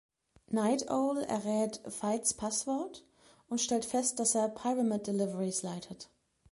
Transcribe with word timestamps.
Nite 0.49 0.87
Owl 0.89 1.19
errät 1.25 1.79
Veidts 1.85 2.33
Passwort 2.33 3.05
und 3.49 3.61
stellt 3.61 3.85
fest, 3.85 4.17
dass 4.19 4.33
er 4.33 4.49
Pyramid 4.49 5.05
Deliveries 5.05 5.61
leitet. 5.61 6.09